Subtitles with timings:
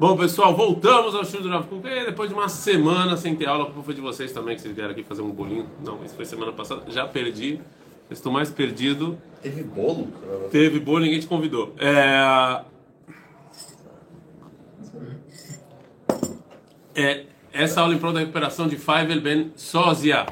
[0.00, 1.86] Bom, pessoal, voltamos ao estudo do Rav Kuk.
[1.86, 4.92] Depois de uma semana sem ter aula, como foi de vocês também, que vocês vieram
[4.92, 5.68] aqui fazer um bolinho.
[5.84, 6.90] Não, isso foi semana passada.
[6.90, 7.60] Já perdi.
[8.10, 9.18] Estou mais perdido.
[9.42, 10.08] Teve bolo?
[10.50, 11.74] Teve bolo, ninguém te convidou.
[11.76, 12.62] É...
[16.94, 20.24] É, essa aula em prol da recuperação de Faivel Ben Sozia.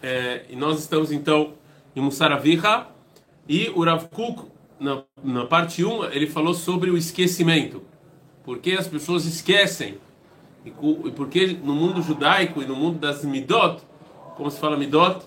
[0.00, 1.54] É, e nós estamos então
[1.96, 2.86] em Mussaraviha.
[3.48, 4.44] E o Rav Kuk,
[4.78, 7.82] na, na parte 1, ele falou sobre o esquecimento.
[8.46, 9.98] Por que as pessoas esquecem?
[10.64, 13.82] E, cu- e por que no mundo judaico e no mundo das Midot,
[14.36, 15.26] como se fala Midot?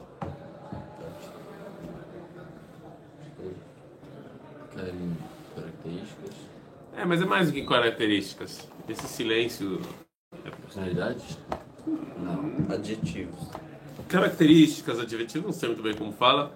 [5.55, 6.35] Características,
[6.97, 8.67] É, mas é mais do que características.
[8.87, 9.79] Esse silêncio.
[10.65, 11.37] personalidades?
[12.17, 12.73] Não.
[12.75, 13.49] Adjetivos.
[14.07, 16.51] Características, adjetivos, não sei muito bem como fala.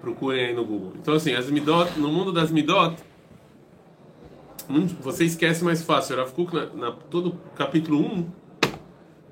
[0.00, 0.92] Procurem aí no Google.
[0.96, 2.96] Então, assim, as Midot, no mundo das Midot,
[5.00, 6.16] você esquece mais fácil.
[6.16, 8.26] O Rav na, na- todo capítulo 1,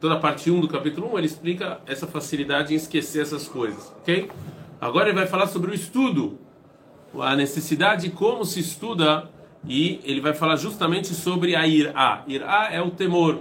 [0.00, 3.92] toda a parte 1 do capítulo 1, ele explica essa facilidade em esquecer essas coisas,
[4.00, 4.30] ok?
[4.80, 6.38] Agora ele vai falar sobre o estudo,
[7.18, 9.30] a necessidade de como se estuda,
[9.64, 12.24] e ele vai falar justamente sobre a Irá.
[12.26, 13.38] Irá é o temor.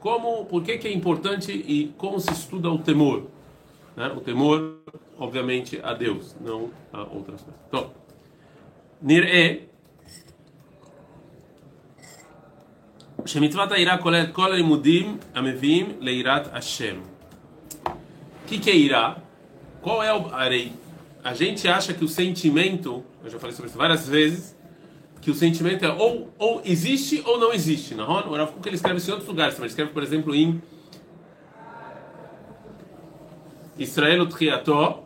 [0.00, 3.24] Como, por que, que é importante e como se estuda o temor?
[3.94, 4.12] né?
[4.16, 4.76] O temor,
[5.18, 7.60] obviamente, a Deus, não a outras coisas.
[7.68, 7.90] Então,
[9.02, 9.67] Nir'e,
[13.24, 16.98] Shemitzvat Airá colet kol limudim amevim leirat Hashem.
[17.84, 19.18] O que, é Irá?
[19.82, 20.72] Qual é o arei?
[21.22, 24.56] A gente acha que o sentimento, eu já falei sobre isso várias vezes,
[25.20, 27.94] que o sentimento é ou, ou existe ou não existe.
[27.94, 30.34] Na Ron, o Rav Kuk, ele escreve isso em outros lugares, mas escreve, por exemplo,
[30.34, 30.62] em
[33.78, 35.04] Israel Triató,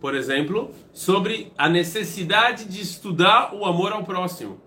[0.00, 4.58] por exemplo, sobre a necessidade de estudar o amor ao próximo.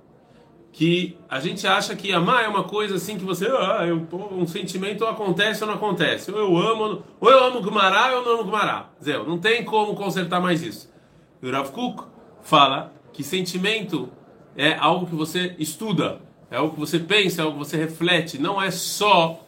[0.76, 4.28] Que a gente acha que amar é uma coisa assim que você, ah, eu, pô,
[4.30, 6.30] um sentimento acontece ou não acontece.
[6.30, 8.90] Ou eu amo, ou eu amo Gumará ou eu não amo Gumará.
[9.02, 10.94] Zé, não tem como consertar mais isso.
[11.42, 12.04] O Rav Kuk
[12.42, 14.10] fala que sentimento
[14.58, 16.20] é algo que você estuda,
[16.52, 18.38] é algo que você pensa, é algo que você reflete.
[18.38, 19.40] Não é só,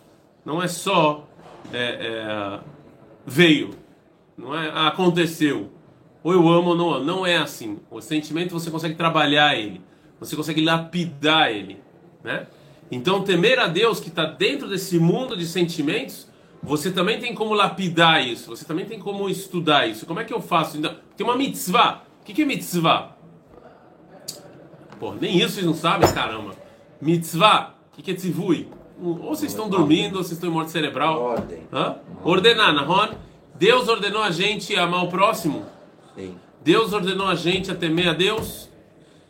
[0.45, 1.27] não é só
[1.73, 2.59] é, é,
[3.25, 3.71] veio,
[4.37, 5.73] não é ah, aconteceu.
[6.23, 7.03] Ou eu amo ou não amo.
[7.03, 7.79] Não é assim.
[7.91, 9.81] O sentimento você consegue trabalhar ele,
[10.19, 11.79] você consegue lapidar ele,
[12.23, 12.47] né?
[12.89, 16.27] Então temer a Deus que está dentro desse mundo de sentimentos,
[16.61, 18.49] você também tem como lapidar isso.
[18.49, 20.05] Você também tem como estudar isso.
[20.05, 20.77] Como é que eu faço?
[20.77, 22.03] Então, tem uma mitzvah.
[22.21, 23.15] O que que é mitzvah?
[24.99, 26.55] Pô, nem isso vocês não sabem, caramba.
[26.99, 28.67] Mitzvah, o que, que é tzivui?
[28.99, 31.21] Ou vocês estão dormindo, ou vocês estão em morte cerebral.
[31.21, 31.59] Ordem.
[31.71, 31.97] Hã?
[32.23, 33.09] Ordenar, Nahon.
[33.55, 35.65] Deus ordenou a gente a amar o próximo.
[36.15, 36.35] Sim.
[36.63, 38.66] Deus ordenou a gente a temer a Deus.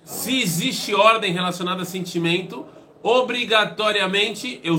[0.08, 2.66] Se existe ordem relacionada a sentimento,
[3.04, 4.78] obrigatoriamente eu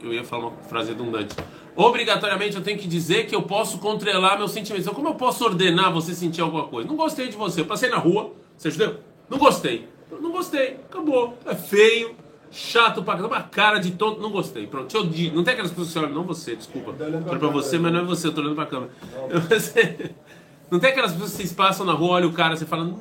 [0.00, 1.34] eu ia falar uma frase redundante.
[1.74, 4.86] Obrigatoriamente eu tenho que dizer que eu posso controlar meus sentimentos.
[4.86, 6.88] Então, como eu posso ordenar você sentir alguma coisa?
[6.88, 7.62] Não gostei de você.
[7.62, 8.98] Eu passei na rua, você entendeu?
[9.28, 9.88] Não gostei.
[10.20, 10.76] Não gostei.
[10.88, 11.36] Acabou.
[11.46, 12.14] É feio,
[12.50, 14.20] chato pra caramba, cara de tonto.
[14.20, 14.68] Não gostei.
[14.68, 14.86] Pronto.
[14.86, 15.34] Te odio.
[15.34, 16.94] Não tem aquelas pessoas que olham, não você, desculpa.
[17.00, 18.92] Olha pra você, mas não é você, eu tô olhando pra câmera.
[19.50, 20.12] Você-
[20.70, 22.94] Não tem aquelas pessoas que vocês passam na rua, olha o cara, você fala,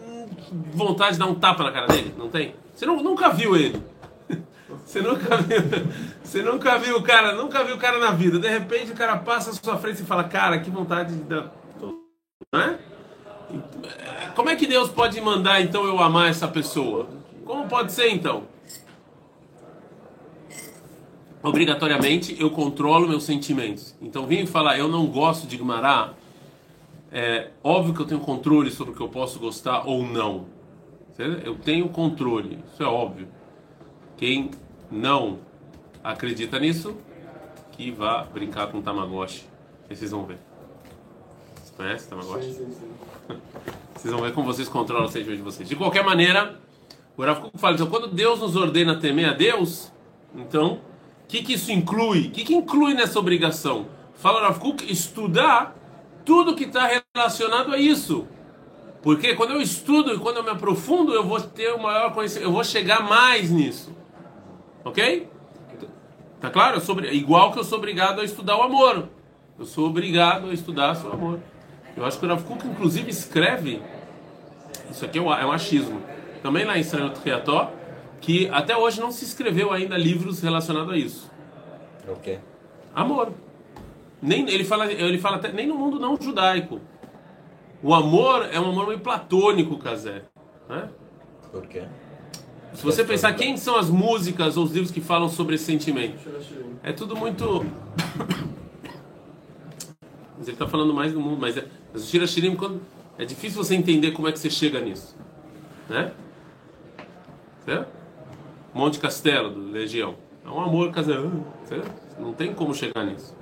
[0.73, 2.13] vontade de dar um tapa na cara dele?
[2.17, 2.55] Não tem?
[2.75, 3.81] Você nu- nunca viu ele.
[4.85, 5.57] Você nunca viu,
[6.23, 8.39] você nunca viu o cara, nunca viu o cara na vida.
[8.39, 11.51] De repente o cara passa à sua frente e fala, cara, que vontade de dar.
[11.81, 12.77] Não é?
[14.35, 17.07] Como é que Deus pode mandar então eu amar essa pessoa?
[17.45, 18.43] Como pode ser então?
[21.43, 23.95] Obrigatoriamente eu controlo meus sentimentos.
[24.01, 26.13] Então vim falar, eu não gosto de Gumará.
[27.11, 30.45] É óbvio que eu tenho controle sobre o que eu posso gostar ou não.
[31.43, 33.27] Eu tenho controle, isso é óbvio.
[34.17, 34.51] Quem
[34.91, 35.39] não
[36.03, 36.95] acredita nisso,
[37.71, 39.45] que vá brincar com Tamagotchi.
[39.89, 40.37] Aí vocês vão ver.
[41.55, 42.55] Vocês conhecem Tamagotchi?
[43.95, 45.67] Vocês vão ver como vocês controlam o sentimento de vocês.
[45.67, 46.59] De qualquer maneira,
[47.15, 49.91] o Rav Kuk fala, então, quando Deus nos ordena temer a Deus,
[50.35, 50.73] então,
[51.23, 52.27] o que, que isso inclui?
[52.27, 53.87] O que, que inclui nessa obrigação?
[54.13, 55.75] Fala o Rav Kuk, estudar
[56.27, 58.27] tudo que está relacionado a isso.
[59.01, 62.49] Porque quando eu estudo e quando eu me aprofundo, eu vou ter o maior conhecimento,
[62.49, 63.95] eu vou chegar mais nisso.
[64.83, 65.29] Ok?
[66.41, 66.81] Tá claro?
[66.91, 69.07] Obri- igual que eu sou obrigado a estudar o amor.
[69.57, 71.39] Eu sou obrigado a estudar o amor.
[71.95, 73.81] Eu acho que o Rav Kuk, inclusive, escreve.
[74.91, 76.01] Isso aqui é um, é um achismo.
[76.43, 77.71] Também lá em Israel Triató,
[78.19, 81.31] que até hoje não se escreveu ainda livros relacionados a isso.
[82.07, 82.39] O quê?
[82.93, 83.31] Amor.
[84.21, 86.81] Nem, ele fala, ele fala até, nem no mundo não judaico.
[87.81, 90.23] O amor é um amor meio platônico, Casé.
[90.67, 90.89] Né?
[91.51, 91.83] Por quê?
[92.73, 96.17] Se você pensar quem são as músicas ou os livros que falam sobre esse sentimento,
[96.83, 97.65] é tudo muito.
[100.37, 102.79] Mas ele está falando mais do mundo, mas, é, mas o Shira Shirim, quando,
[103.17, 105.17] é difícil você entender como é que você chega nisso.
[105.89, 106.11] Né?
[107.65, 107.87] Certo?
[108.71, 110.13] Monte Castelo, do Legião.
[110.45, 111.43] É um amor casando.
[112.19, 113.35] Não tem como chegar nisso.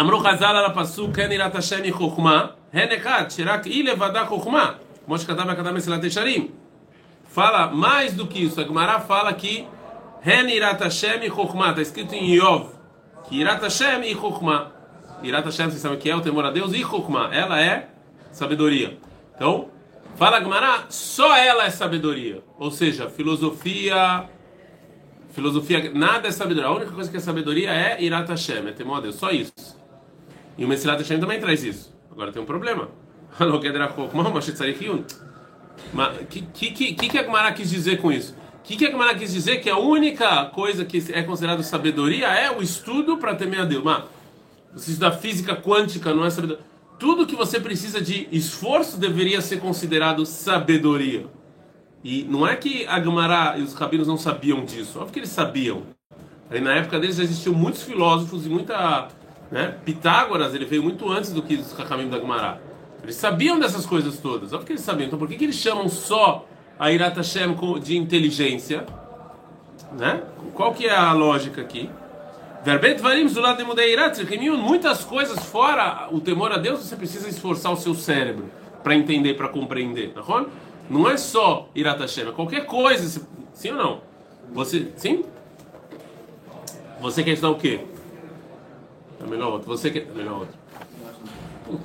[0.00, 4.72] אמרו חז"ל על הפסוק כן יראת השם היא חוכמה, הן אחד שרק היא לבדה חוכמה,
[5.04, 6.48] כמו שכתב בכתב מסילת ישרים.
[7.34, 8.60] Fala mais do que isso.
[8.60, 9.66] A Gemara fala que
[10.22, 11.70] Ren Irat Hashem e Chokhmah.
[11.70, 12.70] Está escrito em Yov.
[13.24, 14.72] Que Irat Hashem e Chokhmah.
[15.22, 17.28] Irat Hashem, vocês sabem o que é o temor a Deus e Chokhmah.
[17.32, 17.88] Ela é
[18.32, 18.98] sabedoria.
[19.36, 19.68] Então,
[20.16, 22.42] fala a Gemara, só ela é sabedoria.
[22.58, 24.24] Ou seja, filosofia...
[25.33, 26.69] Filosofia, nada é sabedoria.
[26.69, 29.15] A única coisa que é sabedoria é Irat Hashem, é temor a Deus.
[29.15, 29.51] Só isso.
[30.57, 31.91] E o Mesilat Hashem também traz isso.
[32.11, 32.89] Agora tem um problema.
[33.41, 33.59] O
[36.27, 38.35] que, que, que, que a Gemara quis dizer com isso?
[38.59, 39.57] O que, que a Gemara quis dizer?
[39.57, 43.83] Que a única coisa que é considerada sabedoria é o estudo para temer a Deus.
[43.83, 44.03] Mas,
[44.71, 46.63] você estudar física quântica não é sabedoria.
[46.99, 51.25] Tudo que você precisa de esforço deveria ser considerado sabedoria.
[52.03, 54.99] E não é que a Gemara e os rabinos não sabiam disso.
[54.99, 55.83] Óbvio que eles sabiam.
[56.49, 59.07] Aí, na época deles existiam muitos filósofos e muita
[59.53, 59.75] né?
[59.85, 62.59] Pitágoras ele veio muito antes do que os Hakamim da Gemara.
[63.03, 64.51] Eles sabiam dessas coisas todas.
[64.51, 65.05] Óbvio que eles sabiam.
[65.05, 66.47] Então por que, que eles chamam só
[66.79, 68.83] a Irat Hashem de inteligência?
[69.91, 70.23] Né?
[70.55, 71.87] Qual que é a lógica aqui?
[72.65, 73.59] Verbet varim zulad
[74.57, 78.49] Muitas coisas fora o temor a Deus, você precisa esforçar o seu cérebro
[78.81, 80.13] para entender, para compreender.
[80.13, 80.23] Tá
[80.89, 83.21] não é só Irat Hashem, é qualquer coisa.
[83.53, 84.01] Sim ou não?
[84.53, 85.23] Você, sim?
[87.01, 87.81] Você quer estudar o quê?
[89.21, 89.67] É melhor outro.
[89.67, 90.07] Você quer.
[90.07, 90.55] É melhor outro.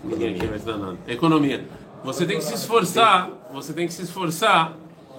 [0.05, 0.99] Ninguém aqui vai estudar nada.
[1.07, 1.67] Economia.
[2.05, 3.31] Você tem que se esforçar.
[3.53, 4.77] Você tem que se esforçar,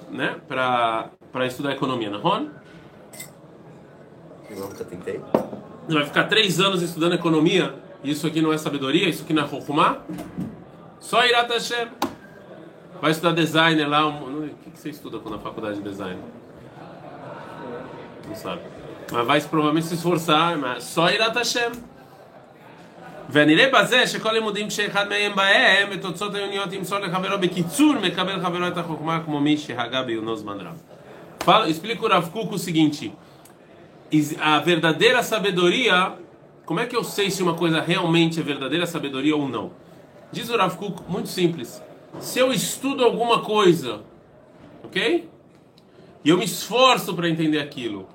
[0.09, 0.37] né?
[0.47, 2.45] Para para estudar economia, não é?
[4.49, 5.21] Eu nunca tentei.
[5.87, 7.75] Você vai ficar três anos estudando economia.
[8.03, 9.07] Isso aqui não é sabedoria.
[9.07, 9.99] Isso aqui não é Rokumá.
[10.99, 11.87] Só Irat Hashem.
[13.00, 14.06] Vai estudar designer lá.
[14.06, 16.20] O que você estuda na faculdade de design?
[18.28, 18.62] Não sabe.
[19.12, 20.56] Mas vai provavelmente se esforçar.
[20.58, 21.72] Mas só Irat Hashem.
[23.30, 28.78] ונראה בזה שכל לימודים כשאחד מהם בהם ותוצאות העיוניות ימסור לחברו בקיצור מקבל חברו את
[28.78, 30.82] החוכמה כמו מי שהגה בעיונו זמן רב.
[31.44, 33.12] Fala, explica o Rav Kuk o seguinte:
[34.40, 36.12] a verdadeira sabedoria,
[36.64, 39.70] como é que eu sei se uma coisa realmente é verdadeira sabedoria ou não?
[40.32, 41.82] Diz o Rav Kuk, muito simples.
[42.19, 44.01] Se eu estudo alguma coisa,
[44.83, 45.29] ok?
[46.23, 48.07] E eu me esforço para entender aquilo,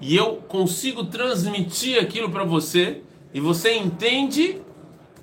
[0.00, 3.02] e eu consigo transmitir aquilo para você,
[3.32, 4.60] e você entende,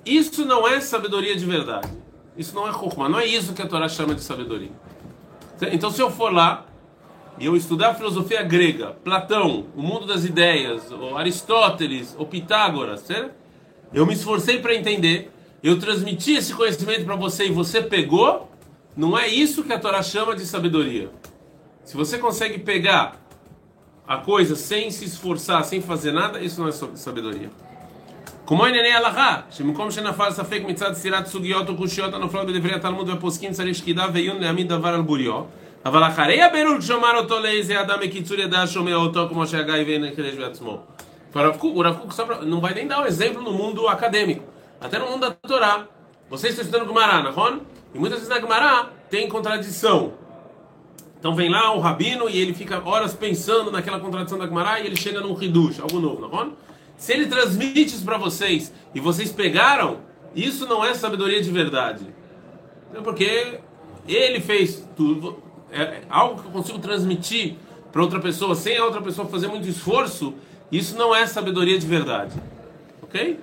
[0.04, 1.88] isso não é sabedoria de verdade.
[2.36, 4.72] Isso não é Chokhmah, não é isso que a Torá chama de sabedoria.
[5.72, 6.66] Então, se eu for lá
[7.38, 10.84] e eu estudar a filosofia grega, Platão, o mundo das ideias,
[11.16, 13.40] Aristóteles, ou Pitágoras, certo?
[13.92, 15.30] eu me esforcei para entender,
[15.63, 18.49] eu transmiti esse conhecimento para você e você pegou,
[18.95, 21.09] não é isso que a Torá chama de sabedoria.
[21.83, 23.15] Se você consegue pegar
[24.07, 27.49] a coisa sem se esforçar, sem fazer nada, isso não é sabedoria.
[28.47, 33.51] כמו ענייני הלכה, שמקום שנפל ספק מצד סתירת סוגיות או קושיות הנופלות בדברי התלמוד והפוסקים
[33.51, 35.41] צריך שקידה ועיון להעמיד דבר על בוריו,
[35.85, 40.35] אבל אחרי הבירור שומר אותו לאיזה אדם בקיצור ידע שומע אותו כמו שהגיא ואין חידש
[40.35, 40.79] בעצמו.
[41.35, 44.45] O Rav Kuk só pra, não vai nem dar um exemplo no mundo acadêmico,
[44.80, 45.86] até no mundo da Torá.
[46.28, 47.60] Vocês estão estudando Gumará, não
[47.94, 50.14] E muitas vezes na Gumará tem contradição.
[51.18, 54.86] Então vem lá o rabino e ele fica horas pensando naquela contradição da Gumará e
[54.86, 56.30] ele chega num hidush, algo novo, não
[57.00, 60.00] se ele transmite isso para vocês e vocês pegaram,
[60.36, 62.06] isso não é sabedoria de verdade.
[62.94, 63.58] É porque
[64.06, 67.56] ele fez tudo, é algo que eu consigo transmitir
[67.90, 70.34] para outra pessoa sem a outra pessoa fazer muito esforço,
[70.70, 72.34] isso não é sabedoria de verdade.
[73.00, 73.40] Ok?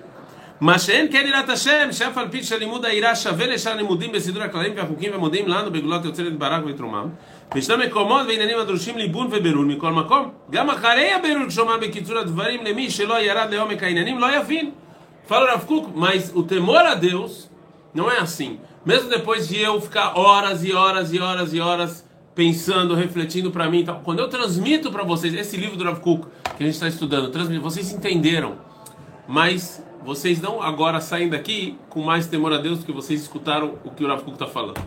[0.61, 4.73] מה שאין כן יראת השם, שאף על פי שהלימוד היראה שווה לשאר הלימודים בסידור הכללים
[4.75, 7.07] והחוקים והמודיעים לנו בגלולת יוצרת ברק ותרומם,
[7.55, 12.89] וישנם מקומות ועניינים הדורשים ליבון ובירור מכל מקום, גם אחרי הבירור כשאומר בקיצור הדברים למי
[12.89, 14.71] שלא ירד לעומק העניינים לא יבין.
[15.27, 17.49] Fala Rav Kuk, mas o temor a Deus
[17.93, 18.59] não é assim.
[18.85, 23.69] Mesmo depois de eu ficar horas e horas e horas e horas pensando, refletindo para
[23.69, 26.75] mim, então, quando eu transmito para vocês esse livro do Rav Kuk que a gente
[26.75, 27.31] está estudando,
[27.61, 28.57] vocês entenderam,
[29.27, 33.78] mas vocês não agora saem daqui com mais temor a Deus do que vocês escutaram
[33.84, 34.82] o que o Kuk está falando.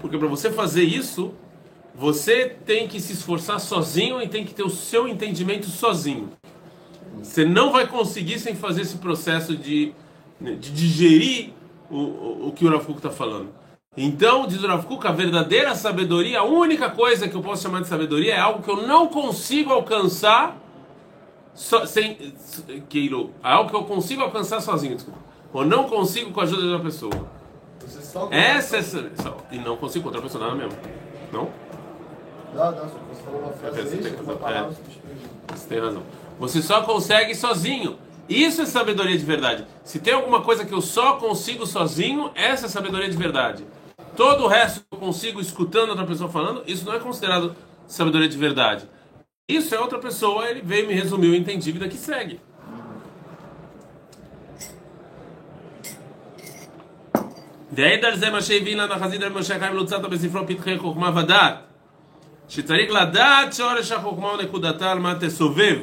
[0.00, 1.32] Porque para você fazer isso,
[1.94, 6.30] você tem que se esforçar sozinho e tem que ter o seu entendimento sozinho.
[7.22, 9.92] Você não vai conseguir sem fazer esse processo de,
[10.40, 11.52] de digerir
[11.90, 13.48] o, o, o que o Kuk está falando.
[13.96, 17.86] Então, diz o Rav a verdadeira sabedoria, a única coisa que eu posso chamar de
[17.86, 20.63] sabedoria é algo que eu não consigo alcançar
[21.54, 22.34] so, sem,
[22.88, 25.20] que, é algo que eu consigo alcançar sozinho, desculpa.
[25.52, 27.28] Ou não consigo com a ajuda de outra pessoa.
[28.30, 30.78] Essa é só, e não consigo com outra pessoa, nada mesmo.
[31.32, 31.50] Não?
[32.54, 34.48] Não, não, você falou uma frase É, você tem razão.
[34.48, 35.54] É.
[35.54, 36.02] Você tem razão.
[36.38, 37.98] Você só consegue sozinho.
[38.28, 39.66] Isso é sabedoria de verdade.
[39.82, 43.66] Se tem alguma coisa que eu só consigo sozinho, essa é sabedoria de verdade.
[44.16, 47.54] Todo o resto que eu consigo escutando outra pessoa falando, isso não é considerado
[47.86, 48.88] sabedoria de verdade.
[49.46, 52.40] Isso é outra pessoa, ele veio, me resumiu, eu entendi, que segue.
[58.04, 58.38] על זה מה
[58.90, 61.54] רבי משה חיים לוצטה בספרו פתחי חוכמה ודעת
[62.48, 65.76] שצריך לדעת שורש החוכמה ונקודתה על מה תסובב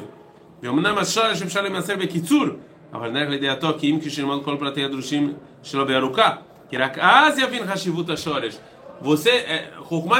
[0.62, 2.44] ואומנם השורש אפשר למעשה בקיצור
[2.92, 6.36] אבל נלך לידיעתו כי אם כשלמוד כל פרטי הדרושים שלו בארוכה
[6.70, 8.56] כי רק אז יבין חשיבות השורש
[9.02, 9.72] você é,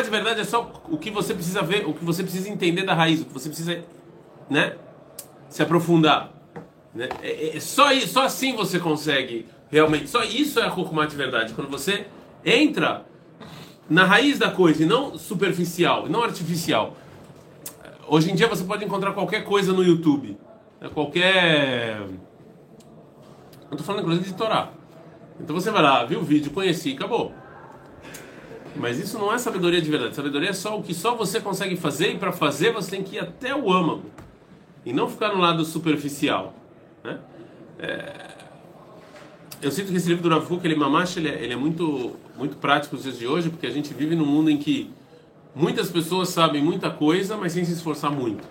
[0.04, 2.94] de verdade é só o que você precisa ver, o que você precisa entender da
[2.94, 3.82] raiz, o que você precisa,
[4.50, 4.74] né,
[5.48, 6.30] se aprofundar.
[6.94, 7.08] Né?
[7.22, 10.08] É, é só, i- só assim você consegue realmente.
[10.08, 11.54] Só isso é Chokhmah de verdade.
[11.54, 12.06] Quando você
[12.44, 13.06] entra
[13.88, 16.96] na raiz da coisa e não superficial, e não artificial.
[18.06, 20.36] Hoje em dia você pode encontrar qualquer coisa no YouTube.
[20.80, 20.90] né?
[20.92, 22.00] Qualquer.
[23.70, 24.70] Eu tô falando inclusive de Torá.
[25.40, 27.32] Então você vai lá, viu o vídeo, conheci, acabou.
[28.74, 30.14] Mas isso não é sabedoria de verdade.
[30.14, 33.16] Sabedoria é só o que só você consegue fazer e para fazer você tem que
[33.16, 34.04] ir até o âmago
[34.84, 36.54] e não ficar no lado superficial,
[37.04, 37.18] né?
[37.78, 38.30] É,
[39.60, 42.56] Eu sinto que esse livro do Rav Kuk, ele ele é, ele é muito muito
[42.56, 44.90] prático nos dias de hoje, porque a gente vive num mundo em que
[45.54, 48.42] muitas pessoas sabem muita coisa, mas sem se esforçar muito.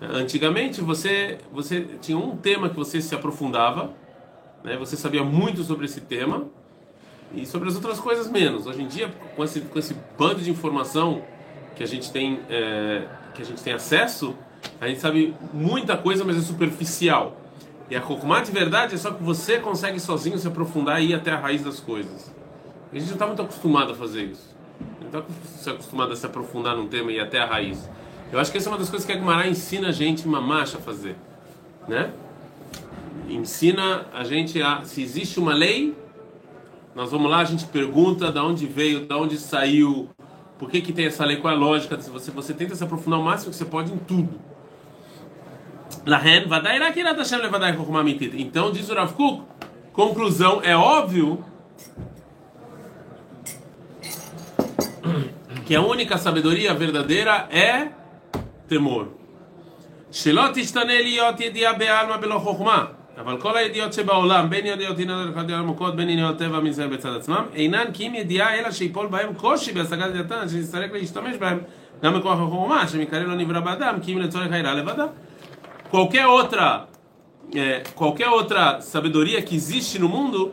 [0.00, 3.92] Antigamente você você tinha um tema que você se aprofundava,
[4.62, 4.76] né?
[4.76, 6.48] Você sabia muito sobre esse tema
[7.34, 8.66] e sobre as outras coisas menos.
[8.66, 11.22] Hoje em dia, com esse, com esse bando de informação
[11.74, 14.34] que a gente tem é, que a gente tem acesso,
[14.80, 17.40] a gente sabe muita coisa, mas é superficial.
[17.90, 21.14] E a Chokhmah de verdade é só que você consegue sozinho se aprofundar e ir
[21.14, 22.32] até a raiz das coisas.
[22.90, 24.54] A gente não está muito acostumado a fazer isso.
[25.00, 25.20] Não
[25.58, 27.88] está acostumado a se aprofundar num tema e ir até a raiz.
[28.30, 30.78] Eu acho que essa é uma das coisas que a Gemara ensina a gente, mamacha,
[30.78, 31.16] a fazer.
[31.86, 32.12] Né?
[33.28, 34.84] Ensina a gente a...
[34.84, 35.94] Se existe uma lei,
[36.94, 40.10] nós vamos lá, a gente pergunta de onde veio, de onde saiu,
[40.58, 41.96] por que, que tem essa lei, qual é a lógica.
[41.96, 44.38] Você, você tenta se aprofundar o máximo que você pode em tudo.
[48.34, 49.42] Então, diz o Rav Kuk,
[49.92, 51.44] conclusão, é óbvio
[55.64, 57.88] que a única sabedoria verdadeira é
[58.68, 59.08] temor.
[60.10, 63.01] Shelot istaneliot yediah be'alma belo chokhmah.
[63.21, 67.43] אבל כל הידיעות שבעולם, בין ידיעות הינן ידיעות עמוקות, בין ידיעות טבע מזה בצד עצמם,
[67.55, 71.59] אינן כי אם ידיעה אלא שיפול בהם קושי בהשגת ידיעתן, שנצטרך להשתמש בהם
[72.03, 75.05] גם בכוח החוכמה, שמקרה לא נברא באדם, כי אם לצורך העילה לבדה.
[75.91, 76.85] Qualquer outra,
[77.53, 80.51] é, qualquer outra sabedoria que existe no mundo,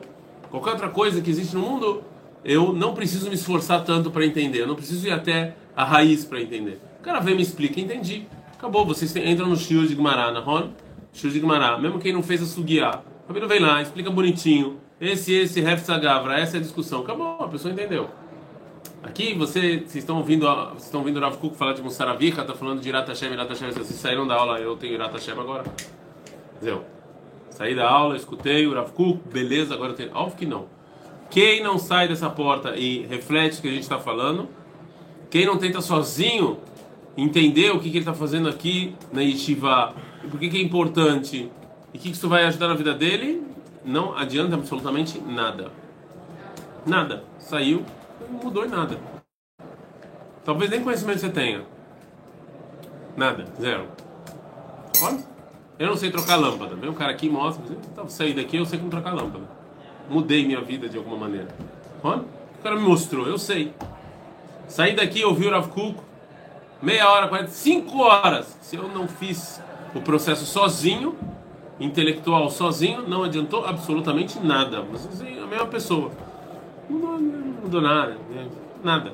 [0.50, 2.02] qualquer outra coisa que existe no mundo,
[2.44, 6.24] eu não preciso me esforçar tanto para entender, eu não preciso ir até a raiz
[6.24, 6.80] para entender.
[7.00, 8.26] O cara vem me explica, entendi.
[8.56, 10.68] Acabou, vocês tem- entram no Shiur de Gumará, na Ron?
[11.39, 13.01] Gumará, mesmo quem não fez a Sugiá.
[13.25, 14.79] O Rabino vem lá, explica bonitinho.
[14.99, 17.01] Esse, esse, Hef Gavra, essa é a discussão.
[17.01, 18.09] Acabou, a pessoa entendeu.
[19.01, 22.53] Aqui você, vocês estão ouvindo, vocês estão ouvindo o Rav Kuk falar de Mussaravicha, tá
[22.53, 25.63] falando de Irat Hashem, Irat Hashem, vocês saíram da aula, eu tenho Irat Hashem agora.
[26.57, 26.83] Entendeu?
[27.49, 30.11] Saí da aula, escutei o Rav Kuk, beleza, agora eu tenho.
[30.13, 30.67] Óbvio que não.
[31.29, 34.49] Quem não sai dessa porta e reflete o que a gente está falando,
[35.29, 36.57] quem não tenta sozinho
[37.17, 39.93] entender o que, que ele está fazendo aqui na Yeshiva,
[40.29, 41.51] por que, que é importante,
[41.93, 43.43] e o que, que isso vai ajudar na vida dele,
[43.83, 45.71] não adianta absolutamente nada.
[46.85, 47.23] Nada.
[47.39, 47.83] Saiu,
[48.31, 48.97] não mudou em nada.
[50.45, 51.63] Talvez nem conhecimento você tenha.
[53.15, 53.87] Nada, zero.
[55.77, 56.75] Eu não sei trocar lâmpada.
[56.75, 59.45] Vem um cara aqui e mostra, então, saí daqui, eu sei como trocar lâmpada.
[60.09, 61.47] Mudei minha vida de alguma maneira.
[62.03, 63.73] O cara me mostrou, eu sei.
[64.67, 65.99] Saí daqui, ouvi o Rav Kuk,
[66.81, 68.57] meia hora, 45 horas.
[68.61, 69.61] Se eu não fiz
[69.93, 71.17] o processo sozinho,
[71.79, 74.83] intelectual sozinho, não adiantou absolutamente nada.
[74.89, 76.11] Mas assim, a mesma pessoa.
[76.89, 78.17] Não, mudou nada.
[78.29, 78.47] né?
[78.83, 79.13] Nada.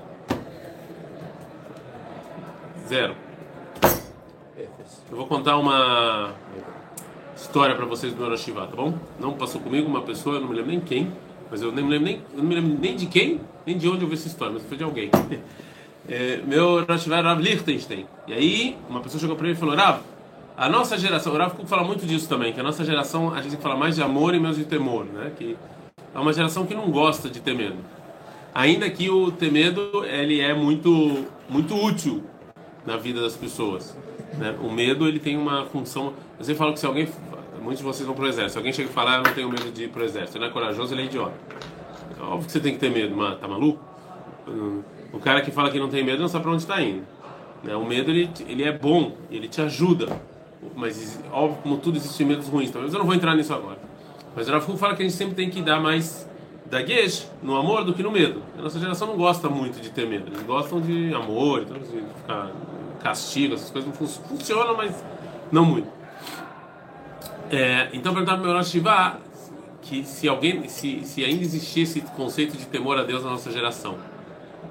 [2.88, 3.16] Zero.
[4.58, 6.34] Eu vou contar uma
[7.36, 8.94] história para vocês do meu Roshivá, tá bom?
[9.20, 11.12] Não passou comigo uma pessoa, eu não me lembro nem quem,
[11.50, 13.88] mas eu nem me lembro nem, eu não me lembro nem de quem, nem de
[13.88, 15.10] onde eu vi essa história, mas foi de alguém.
[16.08, 18.06] É, meu Roshivá era Rav Lichtenstein.
[18.28, 20.02] E aí, uma pessoa chegou para ele e falou: Rav,
[20.58, 23.38] a nossa geração, o Rav Kuk fala muito disso também, que a nossa geração, a
[23.42, 25.32] gente tem que falar mais de amor e menos de temor, né?
[25.38, 25.58] Que
[26.14, 27.78] é uma geração que não gosta de ter medo.
[28.54, 32.24] Ainda que o ter medo ele é muito muito útil
[32.86, 33.98] na vida das pessoas.
[34.38, 34.56] Né?
[34.62, 36.14] O medo ele tem uma função.
[36.38, 37.08] Você fala que se alguém,
[37.62, 38.54] muitos de vocês vão pro exército.
[38.54, 40.46] Se alguém chega e falar, ah, eu não tenho medo de ir pro exército, ele
[40.46, 41.36] não é corajoso, ele é idiota.
[42.18, 43.80] É óbvio que você tem que ter medo, mas tá maluco?
[45.26, 47.02] Cara que fala que não tem medo não sabe para onde está indo.
[47.64, 47.76] Né?
[47.76, 50.22] O medo ele, ele é bom, ele te ajuda.
[50.76, 52.70] Mas óbvio, como tudo existem medos ruins.
[52.70, 53.80] Talvez eu não vou entrar nisso agora.
[54.36, 56.30] Mas o Rafu fala que a gente sempre tem que dar mais
[56.68, 58.44] daguejo no amor do que no medo.
[58.56, 60.28] A nossa geração não gosta muito de ter medo.
[60.28, 62.52] Eles gostam de amor, então, de ficar
[63.02, 65.04] castigo, essas coisas não fun funcionam, mas
[65.52, 65.88] não muito.
[67.50, 68.76] É, então perguntar para o Rosh
[69.82, 73.52] que se alguém, se, se ainda existisse esse conceito de temor a Deus na nossa
[73.52, 73.98] geração.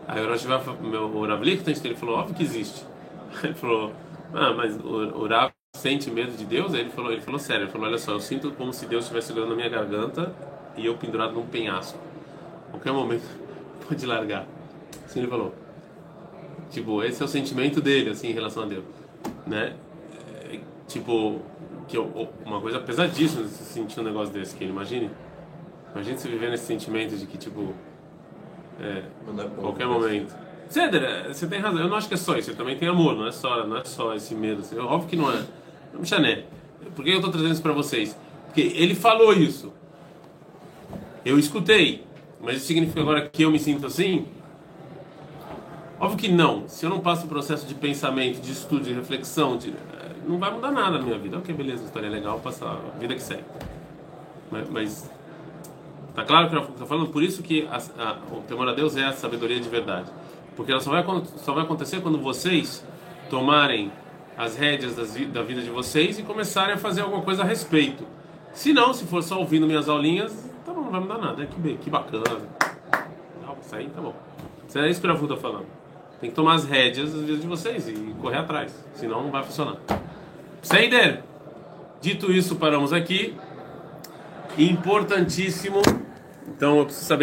[0.07, 2.85] Aí o meu Rav Lichtenstein, ele falou, óbvio que existe.
[3.43, 3.93] Ele falou,
[4.33, 6.73] ah, mas o, o Rav sente medo de Deus?
[6.73, 9.05] Aí ele falou, ele falou sério, ele falou, olha só, eu sinto como se Deus
[9.05, 10.33] estivesse segurando a minha garganta
[10.77, 11.99] e eu pendurado num penhasco.
[12.71, 13.25] qualquer momento
[13.89, 14.47] pode largar.
[15.05, 15.55] Assim ele falou.
[16.71, 18.85] Tipo, esse é o sentimento dele, assim, em relação a Deus,
[19.47, 19.75] né?
[20.51, 21.41] É, tipo,
[21.87, 25.11] que eu, uma coisa pesadíssima se sentir um negócio desse, que imagine.
[25.93, 27.73] Imagine você viver nesse sentimento de que, tipo,
[28.81, 29.02] é,
[29.61, 30.35] qualquer momento.
[30.69, 31.81] Cedra, você tem razão.
[31.81, 32.50] Eu não acho que é só isso.
[32.50, 34.61] Você também tem amor, não é só, não é só esse medo.
[34.61, 34.78] Assim.
[34.78, 35.43] Óbvio que não é.
[35.93, 36.45] Não chané.
[36.95, 38.16] Por que eu estou trazendo isso para vocês?
[38.47, 39.73] Porque ele falou isso.
[41.25, 42.04] Eu escutei.
[42.40, 44.26] Mas isso significa agora que eu me sinto assim?
[45.99, 46.69] Óbvio que não.
[46.69, 49.73] Se eu não passo o processo de pensamento, de estudo, de reflexão, de...
[50.26, 51.38] não vai mudar nada na minha vida.
[51.38, 53.45] Ok, beleza, história é legal, passar a vida que segue.
[54.50, 55.11] Mas, mas
[56.14, 57.09] tá claro que estou falando?
[57.09, 60.11] Por isso que a, a, o temor a Deus é a sabedoria de verdade.
[60.56, 61.04] Porque ela só vai,
[61.37, 62.85] só vai acontecer quando vocês
[63.28, 63.90] tomarem
[64.37, 68.06] as rédeas das, da vida de vocês e começarem a fazer alguma coisa a respeito.
[68.52, 71.47] Se não, se for só ouvindo minhas aulinhas, tá bom, não vai mudar nada.
[71.47, 72.25] Que, que bacana.
[73.44, 74.14] Não, isso aí tá bom.
[74.68, 75.66] Isso é isso que o Rafu tá falando.
[76.21, 78.73] Tem que tomar as rédeas das vidas de vocês e correr atrás.
[78.94, 79.76] Senão não vai funcionar.
[80.62, 81.23] Seider!
[82.00, 83.34] Dito isso, paramos aqui.
[84.56, 85.82] Importantíssimo.
[86.49, 87.23] Então eu preciso saber